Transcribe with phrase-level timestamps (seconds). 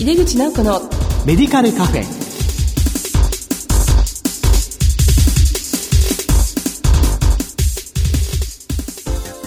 [0.00, 0.80] 井出口直子の
[1.26, 2.04] メディカルカフェ。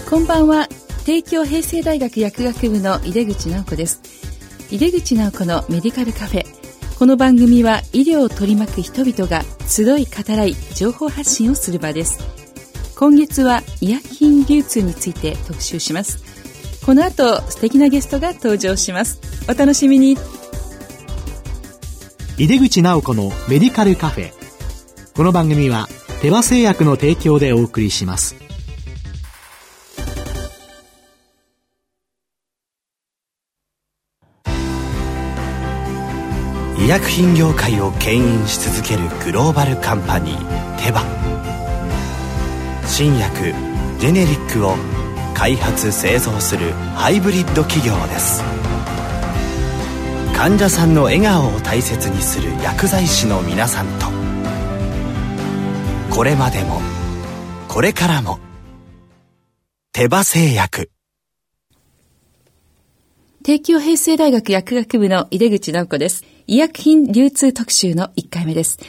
[0.08, 0.70] こんばんは。
[1.08, 4.00] 帝京平成大学薬学部の井出口直子です。
[4.70, 6.46] 井出口直子のメディカルカフェ。
[7.00, 12.20] この番組は医療を取り巻く人々が集い語らい情報発信をする場です。
[12.96, 16.24] 今月は医薬品流通について特集します。
[16.86, 19.20] この後素敵なゲストが登場します。
[19.50, 20.16] お楽しみに
[22.36, 24.32] 井出口直子のメディカルカフェ。
[25.16, 25.88] この番組は
[26.24, 28.36] 手羽製薬の提供でお送りします。
[36.80, 41.04] 医薬品業界を牽引し続けるグローバルカンパニーテバ。
[42.88, 43.54] 新薬
[44.00, 44.76] ジェネリックを
[45.36, 48.42] 開発製造するハイブリッド企業です。
[50.36, 54.08] 患者さんの笑顔を大切にする薬剤師の皆さんと。
[56.14, 56.82] これまでも
[57.68, 58.40] これからも
[59.94, 60.92] 手羽製薬。
[63.44, 66.24] 帝京平成大学薬学部の井出口直子です。
[66.48, 68.80] 医薬品流通特集の1回目です。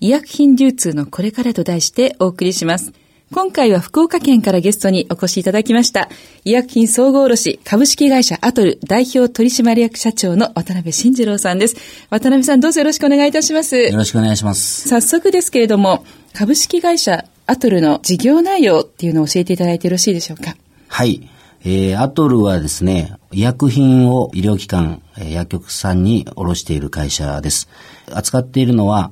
[0.00, 2.92] 医薬品流通のこれからと題してお送りします。
[3.34, 6.08] 今回は福岡県からゲストにお越しいただきました。
[6.44, 11.74] 医薬品総合卸株式会社アトル代表取締役社長の渡辺慎次郎さんです。
[12.08, 13.76] 渡辺さんどうぞよろしくお願いいたします。
[13.76, 14.88] よろしくお願いします。
[14.88, 16.04] 早速ですけれども、
[16.34, 20.56] 株式会社アトルの事業内容っていうのを教えていただいてよろしいでしょうか？
[20.86, 21.28] はい。
[21.64, 27.68] えー、アトルはですね、医薬品を医療機関、薬局さんに卸している会社です。
[28.12, 29.10] 扱っているのは、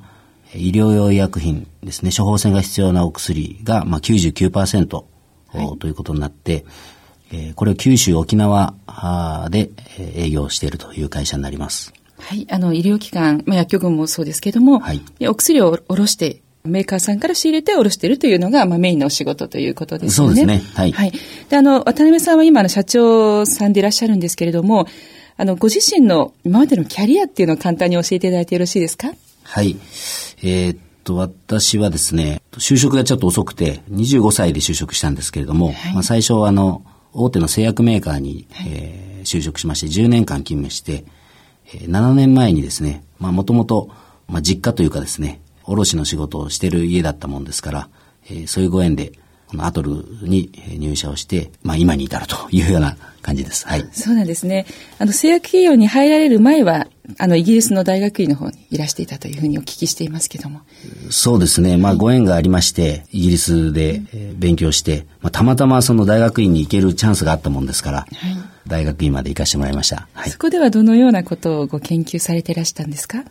[0.57, 5.05] 医療用医薬品ですね、処方箋が必要なお薬が、まあ99%、
[5.49, 6.65] はい、ということになって、
[7.33, 8.75] えー、これを九州、沖縄
[9.51, 11.93] で営業しているという会社になります。
[12.19, 12.47] はい。
[12.51, 20.37] あの、医療機関、まあ、薬局もそうですけども、はい、お薬を卸してメーカーさんから仕入れて卸しているというのが、まあ、メインのお仕事ということですよね。
[20.37, 20.71] そうですね。
[20.75, 20.93] はい。
[20.93, 21.13] はい。
[21.51, 24.87] で、あの、渡辺さんは今の社長さんでいらっしゃるんですけれども、
[25.37, 29.13] あの、ご自身の今までのキャリアっていうのを簡単に教えていただいてよろしいですか？
[29.43, 29.77] はい。
[30.47, 36.85] えー、っと、私はですね、就職がちょっと遅くて、25歳で就職したんですけれども、はい、まあ最初はあの、
[37.15, 41.07] 大手の製薬メーカーに、はい、えー、就職しまして、10年間勤務して、
[41.73, 43.89] えー、7年前にですね、まあもともと、
[44.29, 47.89] まあ実家というかですね、卸の仕事をしてる家だったもんですから、
[48.27, 49.13] えー、そういうご縁で、
[49.47, 53.67] このアトルに入社をして、まあ今に至るというような感じです。
[53.67, 53.89] はい。
[53.93, 54.67] そうなんですね。
[54.99, 56.87] あの、製薬企業に入られる前は、
[57.19, 60.61] あの、イギリスの大学院の方にいらしていたというふうにお聞きしていますけども。
[61.11, 61.77] そうですね。
[61.77, 64.03] まあ、ご縁がありまして、イギリスで
[64.37, 68.09] 勉強して、まあ、たまたまその大学院に行けるチャンスがあったもんですから、はい、
[68.67, 70.09] 大学院まで行かせてもらいました。
[70.15, 73.25] はい、そこではどのようなことをご研究されていらしたんですか？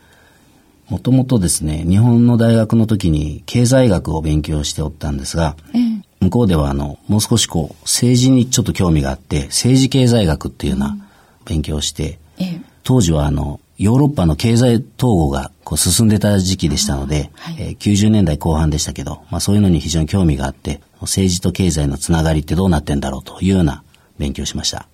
[0.90, 10.98] もともとですね、日本の大学の時に経済学を勉強しておったんですが、ええ、向こうではあの、もう少しこう、政治にちょっと興味があって、政治経済学っていうような
[11.46, 23.84] 勉強をして、うんえ、当時はあの、ヨーロッパの経済統合がこう進んでた時期でしたので、はい、えー、90年代後半でしたけど、まあそういうのに非常に興味があって、政治と経済のつながりってどうなってんだろうというような
[24.20, 24.88] 勉強しました。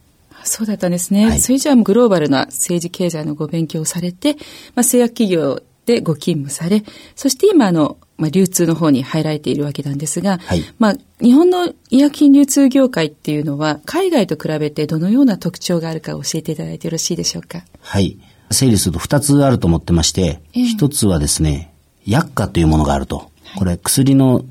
[0.43, 1.25] そうだったんですね。
[1.25, 4.35] はい、それじゃあグローバルな政治経済のご勉強をされて、
[4.75, 6.83] まあ製薬企業でご勤務され、
[7.15, 17.63] そして今の、まあ、流通の方に入られているわけなんですが、はい、まあ、日本の医薬品流通業界っていうのは、海外と比べてどのような特徴があるか教えていただいてよろしいでしょうか？
[17.81, 18.19] はい。
[18.51, 21.73] 整理すると2つあると思ってまして、えー、1つはですね、
[22.05, 23.31] 薬価というものがあると。
[23.57, 24.45] これ、薬の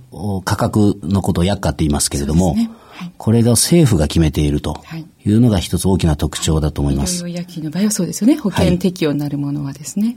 [0.44, 4.82] 価格のことを薬価って言いますけれども、ねはい、これが政府が決めていると
[5.24, 7.28] いうのが一つ大きな特徴だと思います。
[7.28, 8.36] 医薬品の場合はそうですよね。
[8.36, 10.16] 保険適用になるものはですね。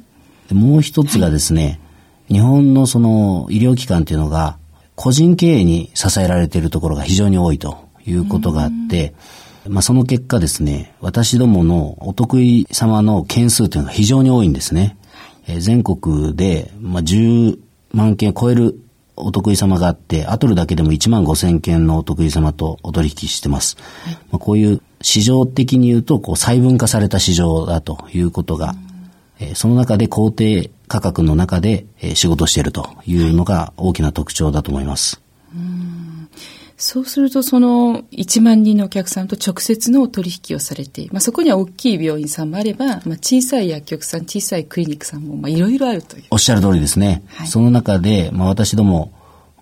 [0.55, 1.79] もう一つがですね、
[2.27, 4.57] 日本のその医療機関っていうのが
[4.95, 9.13] 個人経営に支えられているところが非常に多いということがあって、
[9.67, 14.97] まあその結果ですね、私どものお得意様の件数というのが非常に多いんですね。
[15.47, 17.57] えー、全国で、まあ、10
[17.93, 18.79] 万件を超える
[19.15, 23.77] お得意様があって、アトルだけでも1万5千件のお得意様とお取引してます。
[24.03, 28.75] はい、まあ、こういう市場的に言うと、こう細分化された市場だということが
[29.41, 35.21] えその中で工程価格の中で、え仕事しているというのが大きな特徴だと思います。
[36.81, 46.23] そうすると、その1万人のお客さんと直接の取引をされて、まあ、そこには大きい病院さんもあれば、まあ、小さい薬局さん、小さいクリニックさんも、まあ、いろいろあるという。
[46.31, 47.21] おっしゃる通りですね。
[47.27, 49.13] はい、その中で、まあ、私ども、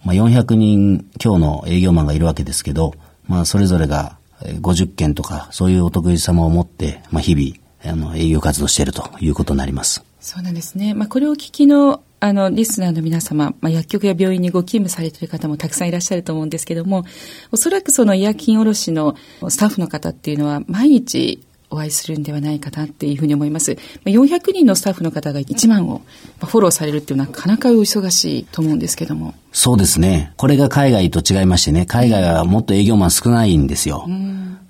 [0.06, 2.94] まあ、400人強の営業マンがいるわけですけど、
[3.28, 10.04] まあ、それぞれが50件とか、そういうお得意様を持って、まあ、日々、あの、営業活動しているということになります。
[10.20, 10.94] そうなんですね。
[10.94, 17.06] まあ、これを聞きの、あの、リスナーの皆様、まあ、薬局や病院にご勤務されている方もたくさんいらっしゃると思うんですけども、
[17.52, 19.16] おそらくその医薬品卸の
[19.48, 21.42] スタッフの方っていうのは、毎日
[21.72, 23.78] お会いするんではないかなっていうふうに思います。
[24.06, 26.02] 400人のスタッフの方が1万を
[26.40, 29.36] フォローされるっていうのはなかなかお忙しいと思うんですけども。
[29.52, 30.34] そうですね。
[30.38, 34.08] これが海外と違いましてね、海外はもっと営業マン少ないんですよ。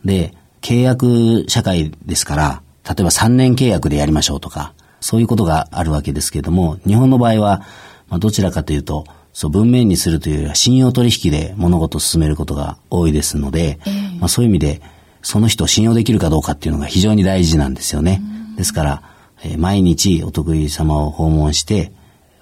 [0.04, 7.62] で、契約社会ですから、例えば3年契約でやりましょうとか、そういうことがあるわけですけれども、日本の場合は、
[8.10, 14.82] まあ、どちらかというと、そう文面にするというよりは信用取引で物事を進めることが多いですので、えー、まあ、そういう意味で
[15.22, 18.22] その人を信用できるかどうかっていうのが非常に大事なんですよね。
[18.58, 19.04] ですから、
[19.44, 21.92] えー、毎日お得意様を訪問して、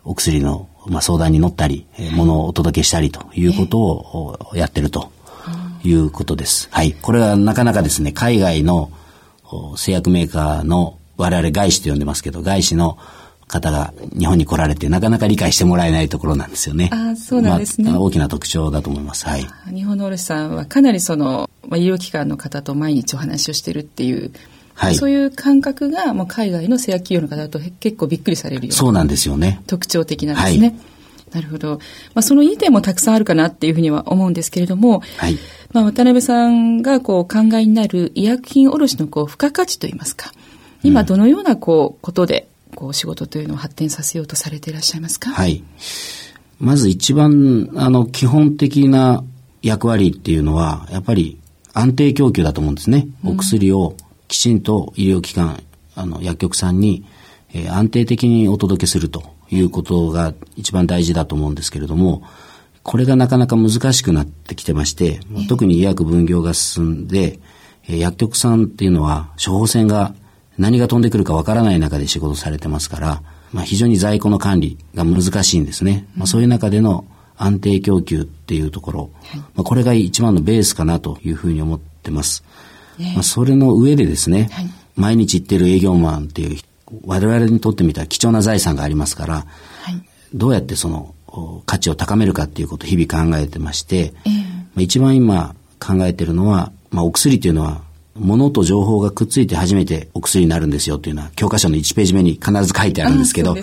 [0.06, 5.12] お薬の、まあ、相談に乗ったり、えー、物をお届けしたりということをやってると
[5.84, 6.70] いうことです。
[6.72, 6.94] はい。
[6.94, 8.92] これはなかなかですね、海外の
[9.78, 12.98] 製薬メーカーの我々外資と呼んでますけど、外資の
[13.48, 16.90] 方が日本に来られてなかなか理解してもらえないところなんですよね。
[16.92, 19.26] あそうなんですね、まあ、大きな特徴だと思います。
[19.26, 19.48] はい。
[19.74, 24.32] 日本の卸さんはかなりその、まあ、医療機関の方と毎日お話をしてるっていう、
[24.74, 29.62] はい、そういう感覚がもう海外の製薬企業の方だと結構びっくりされるようなそうなんですよね。
[29.66, 30.68] 特徴的なんですね。
[30.68, 30.97] はい
[31.32, 31.80] なるほど。
[32.14, 35.38] まあ、そのいい点もたくさんあるかなっていうふうには思うんですけれども、はい、
[35.74, 40.32] まあ、渡辺さんがこう考えになる医薬品卸のこう付加価値といいますか、
[40.84, 45.32] 今どのようなこうことでこう仕事というのを発展させようとされていらっしゃいますか？
[45.32, 45.64] はい。
[46.60, 49.24] まず一番、あの、基本的な
[49.62, 51.40] 役割っていうのは、やっぱり
[51.74, 53.08] 安定供給だと思うんですね。
[53.24, 53.96] お薬を
[54.28, 55.62] きちんと医療機関、
[55.94, 57.06] あの、薬局さんに、
[57.54, 62.24] えー、安定的にお届けするということが一番大事だと思うんですけれども、
[62.84, 67.40] これがなかなか難しくなってきてまして、特に医薬分業が進んで、
[67.88, 70.14] えー、薬局さんっていうのは処方箋が
[70.58, 76.08] 何が飛んでくるかわからない中で仕事されてますから、まあ、非常に在庫の管理が難しいんですね。
[76.16, 77.06] まあ、そういう中での
[77.38, 82.44] 安定供給っていうところ、はい、まあ、これが一番のベースかなというふうに思ってます。
[83.14, 86.58] まあ、それの上でですね、はい、毎日行ってる営業マンっていう
[87.06, 90.02] 我々にとってみたら貴重な財産がありますから、はい、
[90.34, 91.14] どうやってその
[91.66, 97.82] 価値を高めるかっていうことを日々考えてまして、えー、まあ、一番今考えてるのは、まあ、お薬というのは
[98.16, 103.62] 物と情報がくっついて初めてお薬になるんですよっていうのは教科書の1ページ目に必ず書いてあるんですけど、ね、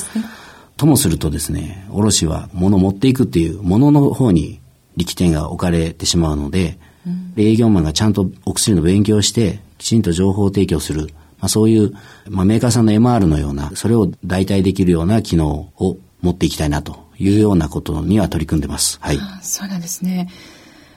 [0.76, 4.60] ともするとですね、卸は物を持っていくっていう物の方に
[4.96, 11.08] 力点が置かれてしまうので、うん、営業マンがちゃんとお薬の勉強してきちんと情報提供する、
[11.44, 11.92] まあ、そういう、
[12.30, 18.98] まあ、メーカーさんの MR のような、それを代替できるような機能を持っていきたいなというようなことには取り組んでます。
[19.02, 19.18] はい。
[19.42, 20.30] そうなんですね。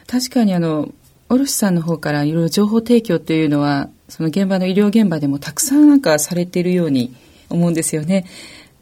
[0.07, 0.88] 確かにあの、
[1.27, 7.13] 卸さんの方からいろいろ情報提供っていうのは、その現場の医療現場でもたくさんなんかされているように
[7.49, 8.25] 思うんですよね。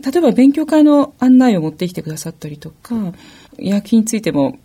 [0.04, 2.94] 例えば勉強会の案内を持ってきてくださったりとか、
[3.58, 4.60] 医薬品についても、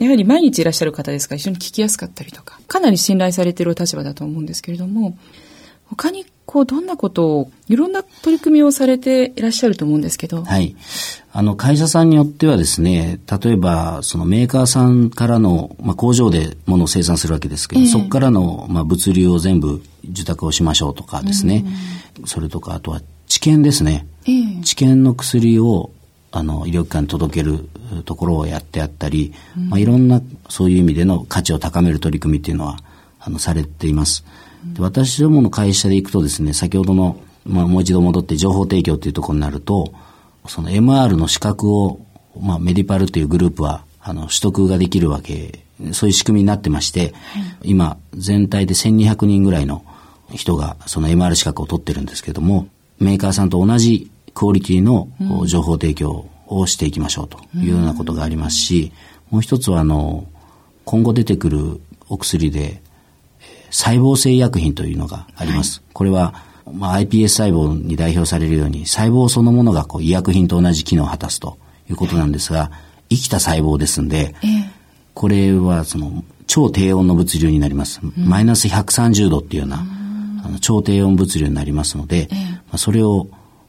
[0.00, 5.16] やはり毎日いらっしゃる方ですから非常に聞きやすかったりとか、かなり信頼されている立場だと思うんですけれども、
[5.96, 10.44] 他にこうどんなことをいろんな取り組みをされていらっしゃると思うんですけど。
[10.44, 10.76] はい。
[11.32, 21.64] あの会社さんによってはですね、例えばそのメーカーさんからの、まあ、工場で物を生産するわけですけど、えー、そこからの、まあ、物流を全部受託をしましょうとかですね、
[22.20, 24.06] うん、それとかあとは治験ですね。
[24.26, 25.90] えー、治験の薬を
[26.30, 27.68] あの医療機関に届ける
[28.04, 32.78] ところをやってあったり、うん、まあ、いろんなそういう意味での価値を高める取り組みっていうのは
[33.18, 34.24] あのされています。
[34.72, 39.92] で私どもの会社で行くとですね、先ほどの、まあ、もう一度戻って情報提供というところになると、
[40.48, 42.00] その MR の資格を、
[42.40, 45.60] まあ、メディパルというグループは、あの、取得ができるわけ、
[45.92, 49.84] そういう仕組みになってまして、はい、今、全体で1200人ぐらいの
[50.32, 52.68] 人が、その MR 資格を取ってるんですけども、
[52.98, 55.08] メーカーさんと同じクオリティの
[55.46, 58.92] 情報提供をしていきましょうというようなことがありますし、
[59.30, 60.26] もう一つは、あの、
[60.84, 62.82] 今後出てくるお薬で、
[63.74, 65.80] 細胞性医薬品というのがあります。
[65.80, 66.32] はい、これは、
[66.72, 71.58] まあ、iPS 細胞に代表されるように、細胞そのものがこう医薬品と同じ機能を果たすと
[71.90, 72.70] いうことなんですが、
[73.10, 74.70] 生きた細胞ですんで、えー、
[75.12, 78.00] これはその超低温の物流になります。
[78.00, 79.84] うん、マイナス130度っていうような、
[80.44, 83.26] あの超低温物流になりますので、えー、まあ、それを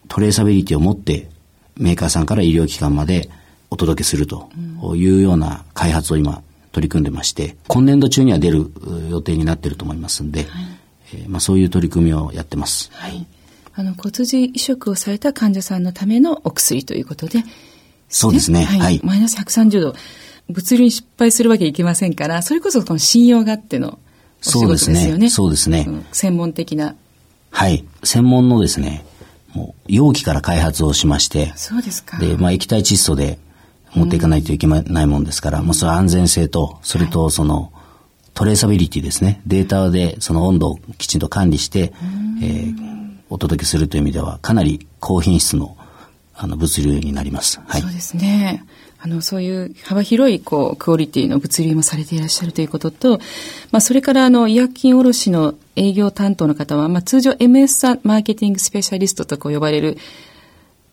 [0.07, 1.29] トレーサビリティを持って
[1.77, 3.27] メーカーさんから医療機関まで
[3.71, 4.49] お届けすると
[4.95, 6.43] いうような開発を今
[6.75, 8.69] 取り組んでまして、今年度中には出る
[9.09, 10.49] 予定になっていると思いますんで、はい、
[11.13, 12.91] えー、まあ、そういう取り組みをやってます。
[12.91, 13.25] はい。
[13.73, 17.45] あの、骨髄移植をされた患者さんのためのお薬ということで、
[18.09, 18.65] そうですね。
[18.65, 18.79] はい。
[18.79, 19.95] はい、マイナス130度。
[20.49, 23.97] 物流に失敗するわけいきませんから、それこそこの信用があっての
[24.41, 25.29] お仕事ですよね。
[25.29, 25.85] そうですね。
[25.85, 26.95] すね専門的な
[27.51, 27.85] はい。
[28.03, 29.05] 専門のですね、
[29.53, 32.17] もう容器から開発をしまして、そうですか。
[32.17, 33.39] で、まあ、液体窒素で
[33.95, 37.71] 持っていかないといけないもんですから、まあ、その安全性と、それとその、
[38.33, 39.41] トレーサビリティですね。
[39.47, 41.93] データでその温度をきちんと管理して、
[42.41, 42.95] えー
[43.29, 45.77] お届けするという意味では、かなり高品質の、
[46.35, 47.59] あの、物流になります。
[47.67, 47.91] はいそう。
[47.91, 48.63] ですね。
[48.99, 53.19] あの、そういう幅広い、こう、クオリティの物流もされていらっしゃるということと、
[53.71, 59.97] まあ、それから、あの、医薬品卸の営業担当の方は、まあ、通常 MS マーケティングスペシャリストとこう呼ばれる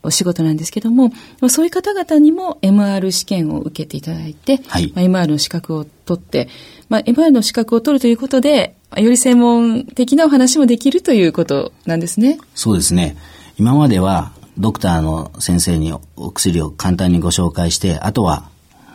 [0.03, 6.49] お仕事なんですけども、まあそういう方々にも MR 試験を受けていただいて、はいまあ、MR の資格を取って、
[6.89, 12.37] まあ、MR の資格を取るということで、より専門的なお話もできるということなんですね。
[12.53, 13.17] そうですね。
[13.57, 18.49] 今までは、ドクターの先生にお薬を簡単にご紹介して、あとは、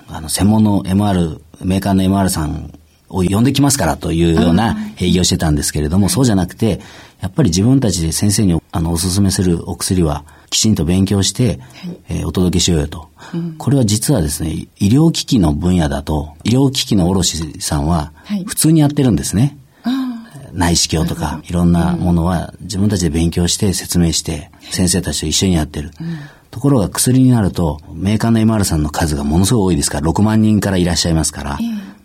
[0.08, 2.72] あの、専門の MR、メーカーの MR さん
[3.08, 6.80] を呼んできますからというような営業をしてたんですけれども、そうじゃなくて、
[7.20, 11.61] やっぱり自分たちで先生にあの、お勧めするお薬は、きちんと勉強して、
[12.09, 13.09] えーお届けしようよと。
[13.59, 19.57] これは実はですね、医療機器の分野だと、医療機器の卸さんははい、普通にやってるんですね。
[19.85, 20.19] あ
[20.52, 25.90] 内視鏡とかいろんなものは自分たちで勉強して説明して先生たちと一緒にやってる。
[26.50, 31.59] ところが薬になるとメーカーの MR さんの数がものすごい多いですから6万人からいらっしゃいますから、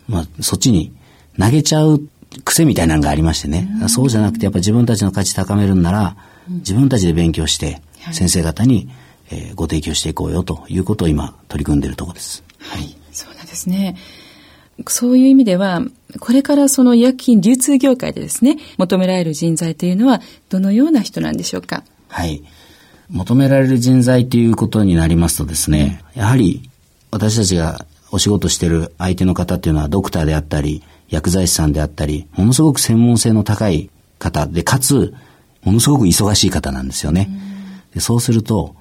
[0.08, 0.94] まあそっちに
[1.40, 2.02] 投げちゃう
[2.44, 3.70] 癖みたいなのがありましてね。
[3.88, 6.18] そうじゃなくてやっぱ自分たちの価値高めるんなら
[6.50, 8.89] 自分たちで勉強してはい先生方に
[9.31, 12.43] えーご提供していこうよということを今取り組んでいるところです。
[12.72, 12.95] あ、はい。
[13.12, 13.95] そうなんですね。
[14.88, 15.83] そういう意味では、
[16.19, 20.19] これからその医薬品流通業界でですね、求められる人材というのは、
[20.50, 21.83] どのような人なんでしょうか？
[22.10, 22.43] はい。
[23.10, 26.69] 求められる人材ということになりますとですね、やはり
[27.12, 35.13] 私たちがお仕事している相手の方っていうのはドクターであったり、薬剤師さんであったり、ものすごく専門性の高い方で、かつ、
[35.63, 37.29] ものすごく忙しい方なんですよね。
[37.29, 37.52] で
[38.00, 38.76] そうすると、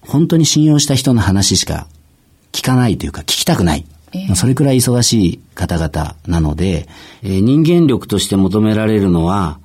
[0.00, 1.86] 本当に信用した人の話しか
[2.52, 3.86] 聞かないというか、聞きたくない。
[4.12, 6.88] ええそれくらい忙しい方々なので、
[7.22, 9.60] えー人間力として求められるのは、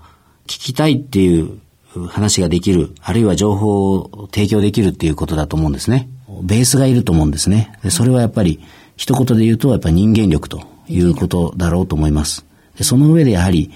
[0.46, 1.60] 聞きたいっていう
[2.08, 6.10] 話ができる、あるいは情報を提供できるっていうことだと思うんですね。
[6.44, 7.77] ベースがいると思うんですね。
[7.84, 8.60] でそれはやっぱり、
[8.98, 12.46] 一言で言うと、やっぱり人間力ということだろうと思います。
[12.77, 13.72] でその上でやはり、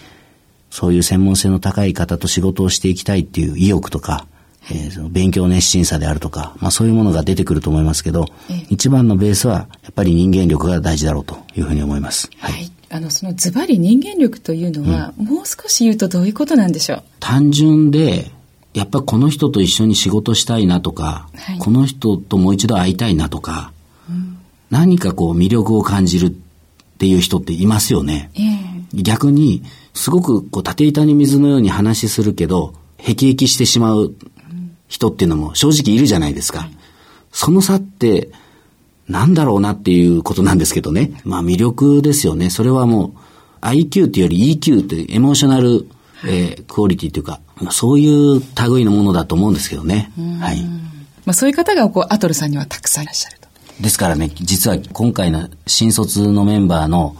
[0.70, 4.28] そういう専門性の高い方と仕事をしていきたいっていう意欲とか、
[4.72, 12.30] えーその勉強熱心さであるとか、まあそういうものが出てくると思いますけど、ええ一番のベースはやっぱり人間力が大事だろうというふうに思います。
[12.40, 12.72] はい。
[12.92, 17.04] あの、そのズバリ人間力というのは、もう少し言うとどういうことなんでしょう？
[17.20, 18.32] 単純で、
[18.74, 23.72] やっぱこの人と一緒に仕事したいなとか、はいこの人ともう一度会いたいなとか、
[24.72, 26.32] 何かこう魅力を感じるっ
[26.98, 28.32] ていう人っていますよね。
[28.36, 29.62] ええ逆に、
[29.94, 34.16] すごくこう縦板に水のように話するけど、辟易してしまう
[34.90, 36.68] 人っていうのも正直いるじゃないですか。
[37.32, 38.30] その差って、
[39.08, 41.12] なんだろうなっていうことなんですけどね。
[41.24, 42.50] まあ魅力ですよね。
[42.50, 43.14] それはも
[43.62, 45.88] う、IQ っていうより EQ ってエモーショナル、
[46.26, 50.12] えークオリティというか、まあそういう類のものだと思うんですけどね。
[50.42, 50.62] はい。
[51.26, 53.48] まあそういう方が、こう、アトルさんにはたくさんいらっしゃると。
[53.82, 57.16] ですからね、実は今回の新卒のメンバーの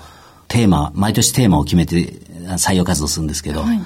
[0.48, 2.14] テーマ、毎年テーマを決めて
[2.58, 3.82] 採用活動するんですけど、はい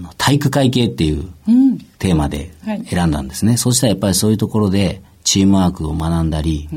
[0.00, 1.78] あの体育会系っていううん。
[1.98, 3.56] テーマではい選んだんですね。
[3.58, 6.68] そうしたらやっぱりそういうところでチームワークを学んだり、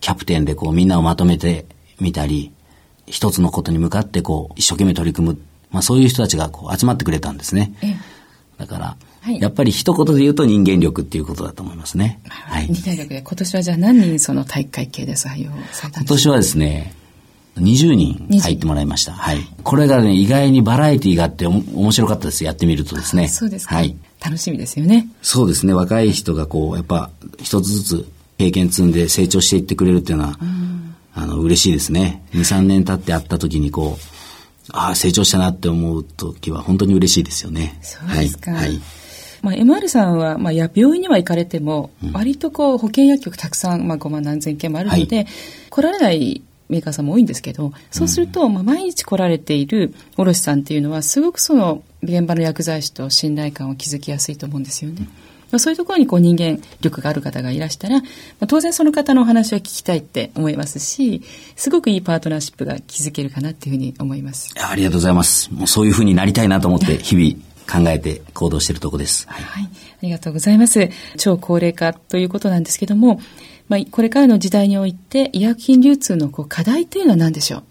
[0.00, 1.64] キャプテンでこうみんなをまとめて
[1.98, 2.52] みたり、
[3.06, 5.38] 一つのことに向かってこう一生懸命取り組む、
[5.70, 7.72] まあそういう人たちがこう集まってくれたんですね。
[7.82, 7.96] ええ
[8.58, 12.20] だから、はいやっぱり一言で言うと人間力っていうことだと思いますね。
[12.28, 12.68] はい。
[12.68, 15.88] 二大学で今年はじゃあ何人その体育会系で採用されたんですか？
[16.00, 16.94] 今年はですね、
[17.58, 19.12] 20人入ってもらいました。
[19.12, 19.38] はい。
[19.62, 22.44] これがね、意外にバラエティがあって面白かったです。
[22.44, 23.28] やってみるとですね。
[23.28, 23.76] そうですか。
[23.76, 23.96] はい。
[24.22, 25.08] 楽しみですよね。
[25.22, 25.72] そうですね。
[25.72, 28.08] 若い人がこう、やっぱ一つずつ
[28.38, 30.38] 経験積んで成長していってくれるっていうのは、
[31.14, 32.22] あの、嬉しいですね。
[32.32, 37.78] 2、3年経って会った時にこう、ああ、成長したなって思う時は本当に嬉しいですよね。
[37.82, 38.50] そうですか。
[38.50, 38.68] はい。
[38.68, 38.80] はい。
[39.42, 45.24] まあ、MR さんは、まあ、や病院には行かれても、割とこう保険薬局たくさん、まあ、5万何千件もあるので、は
[45.70, 55.08] 来られないメーカーさんも多いんですけどそうすると、まあ、毎日来られている卸さんっていうのはすごくその現場の薬剤師と信頼感を築きやすいと思うんですよね。
[55.58, 58.04] そういうところにこう人間力がある方がいらしたら、ま
[58.40, 61.22] あ、当然その方のお話を聞きたいって思いますし
[61.54, 64.52] すごくいいパートナーシップが築けるかなっていうふうに思います。
[64.56, 65.52] ありがとうございます。
[65.52, 69.26] もうそういうふうになりたいなと思って日々考えて行動しているところです。
[69.28, 69.42] はい。
[69.42, 69.68] はい、あ
[70.02, 70.88] りがとうございます。
[71.16, 73.20] 超高齢化ということなんですけども、
[73.68, 77.62] まあ、これからの時代において医薬品流通のこう課題というのは何でしょう？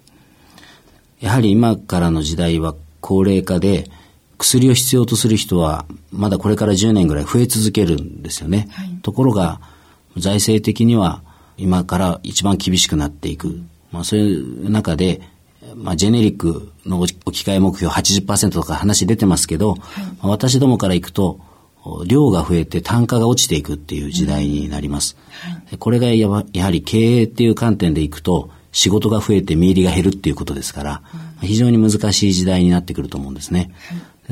[1.21, 3.89] やはり今からの時代は高齢化で、
[4.37, 8.67] 薬を必要とする人は、まだこれから10年ぐらい増え続けるんですよね。
[8.71, 9.61] はい、ところが、
[10.17, 11.21] 財政的には
[11.57, 13.61] 今から一番厳しくなっていく。
[13.93, 15.21] まあ、そういう中で、
[15.75, 19.79] まあ、ジェネリックの置き換え目標80%とか話出てますけど、はい、
[20.21, 21.39] 私どもからいくと、
[22.07, 25.15] 量が増えて単価が落ちていくっていう時代になります。
[25.69, 31.01] はい、これがやはり経営っていう観点でいくと、仕事が増えて見入りが減るっていうことですから、
[31.41, 33.71] 非常に難しい時代になってくると思うんですね。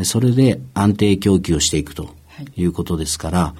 [0.03, 2.09] それで安定供給をしていくと
[2.55, 3.55] いうことですから、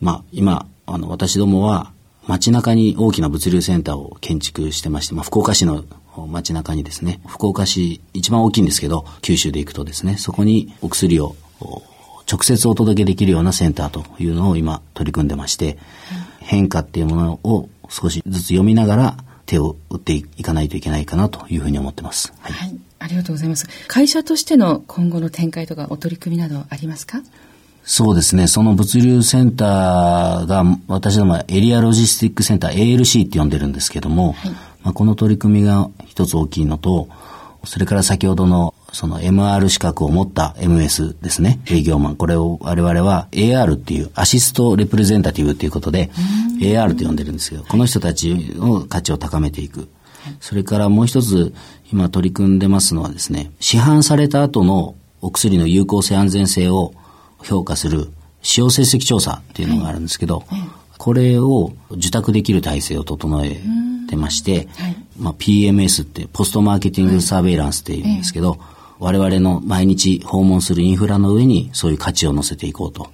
[0.00, 1.92] まあ今、あの私どもは
[2.26, 5.84] 街中に大きな物流センターを建築してまして、まあ福岡市の
[6.26, 11.36] 街中にですね、福岡市一番大きいんですけど、九州で行くとですね、そこにお薬を
[12.30, 15.78] 直接お届けできるようなセンターというのを今取り組んでまして、
[16.40, 22.32] 変化っていうものを少しずつ読みながら手を打っていかないといけないかなというふうに思ってます。
[22.40, 23.68] はい、はいありがとうございます。
[23.88, 27.20] 会社としての今後の展開とかお取り組みなどありますか？
[27.84, 28.48] そうですね。
[28.48, 34.52] その物流センターが、私どもはエリアロジスティックセンター ALC って呼んでるんですけども、はい、
[34.86, 37.08] まあ、この取り組みが一つ大きいのと、
[37.64, 42.16] それから先ほどのその MR 資格を持った MS ですね、営業マン。
[42.16, 46.12] これを我々は AR っていうアシストレプレゼンタティブっていうことで、
[46.60, 49.88] AR と呼んでるんですけど、この人たちの価値を高めていく。
[50.38, 51.52] それからもう一つ
[51.92, 56.94] 今取り組んでますのはですね、市販された後のお薬の有効性安全性を
[57.42, 60.44] 評価する使用成績調査っていうのがあるんですけど、
[60.96, 63.60] これを受託できる体制を整え
[64.06, 68.58] てまして、はい、まあ、PMS ってポストマーケティングサーベイランスっていうんですけど、
[68.98, 73.10] 我々の毎日訪問するインフラの上にそういう価値を乗せていこうと。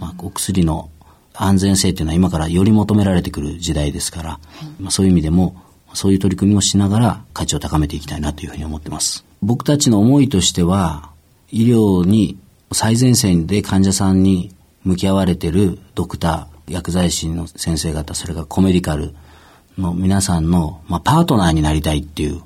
[0.00, 0.90] まあ、お薬の
[1.34, 4.40] 安全性っていうのは今からより求められてくる時代ですから、
[4.80, 5.54] まあ、そういう意味でも
[5.94, 9.24] そういう取り組みをしながら価値を高めていきたいなというふうに思ってます。
[9.42, 11.10] 僕たちの思いとしては、
[11.50, 12.38] 医療に
[12.72, 19.14] 最前線で患者さんに向き合われているドクター、薬剤師の先生方、それからコメディカル
[19.78, 22.42] の皆さんの、まあ、パートナーになりたいっていう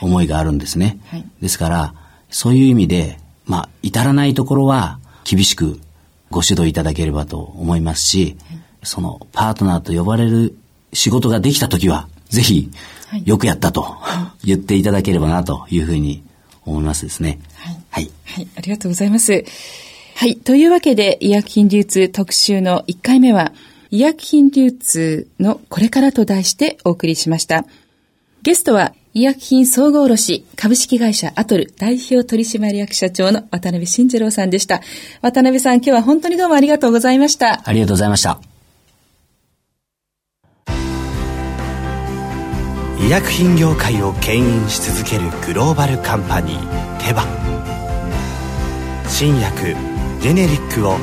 [0.00, 0.98] 思いがあるんですね。
[1.06, 1.94] はい、ですから、
[2.30, 5.80] そういう意味で、まあ、至らないところは厳しく
[6.30, 10.56] ご指導いただければと思いますし、はい、そのパートナーと呼ばれる
[10.92, 12.70] 仕事ができたときは、ぜひ、
[13.24, 13.96] よくやったと
[14.44, 16.22] 言っていただければなというふうに
[16.64, 17.40] 思いますですね。
[17.56, 17.80] はい。
[17.90, 18.10] はい。
[18.24, 19.44] はい、ありがとうございます。
[20.14, 20.36] はい。
[20.36, 23.52] というわけで、医薬品流通特集の1回目は、
[23.90, 27.64] 医薬品流通のこれからと題してお送りしました。
[28.42, 34.82] ゲストは、医薬品総合卸株式会社アトル代表取締役社長の渡辺慎次郎さんでした。
[35.22, 37.62] 渡辺さん、今日は本当にどうもありがとうございました。
[37.64, 38.40] ありがとうございました。
[43.00, 47.24] 医薬品業界を牽引し続けるグローバルカンパニーテバ
[49.08, 49.74] 新薬
[50.20, 50.98] ジェネリックを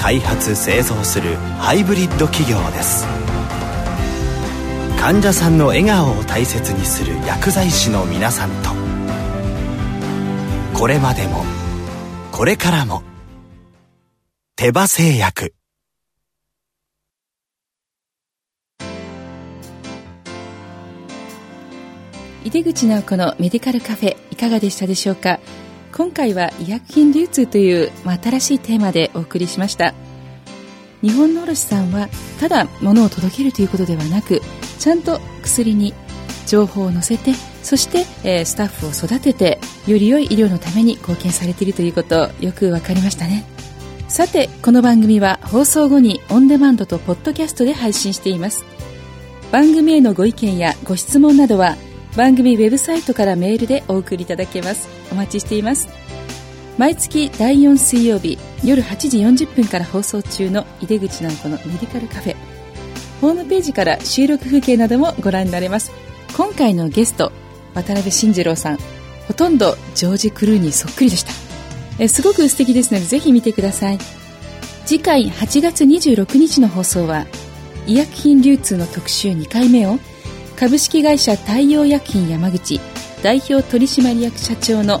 [0.00, 3.04] 開発製造するハイブリッド企業です。
[4.98, 8.70] 患者さんの笑顔を大切にする薬剤師の皆さんと。
[10.72, 11.44] これまでも
[12.32, 13.02] これからも
[14.56, 15.52] 手羽製薬。
[22.42, 25.40] 井出口直子のメディカルカフェいかがでしたでしょうか？
[25.92, 29.94] 今回は医薬品流通という、新しいテーマでお送りしました。
[31.02, 34.42] 日本の卸さんはただ物を届けるということではなく
[34.78, 35.94] ちゃんと薬に
[36.46, 43.44] 情報を載せてそして、スタッフを育ててより良い医療のために貢献されているということよく分かりましたね。
[44.08, 48.64] さてこの番組は放送後にオンデマンドとポッドキャストで配信しています。
[49.52, 51.76] 番組へのご意見やご質問などは
[52.16, 54.88] 番組ウェブサイトからメールでお送りいただけます。
[55.12, 55.88] お待ちしています。
[56.76, 62.36] 毎月第4水曜日夜8時40分から放送中の井出口直子のメディカルカフェ。
[63.20, 65.92] ホームページから収録風景などもご覧になれます。
[66.36, 67.32] 今回のゲスト
[67.74, 68.78] 渡辺慎次郎さん。
[69.28, 71.32] ほとんどジョージ・クルーにそっくりでした。
[72.00, 73.98] えすごく素敵ですのでぜひ見てください。
[74.84, 77.26] 次回8月26日の放送は
[77.86, 79.98] 医薬品流通の特集2回目を
[80.60, 82.82] 株式会社太陽薬品山口
[83.22, 85.00] 代表取締役社長の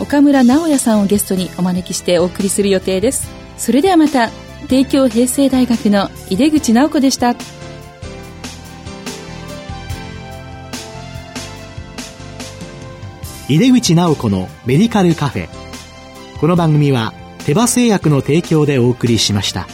[0.00, 3.28] 岡村直也さんをゲストにお招きしてお送りする予定です。
[3.58, 4.30] それではまた
[4.66, 7.32] 帝京平成大学の井出口直子でした。
[13.50, 15.48] 井出口直子のメディカルカフェ。
[16.40, 17.12] この番組は
[17.44, 19.68] 手羽製薬の提供でお送りしました。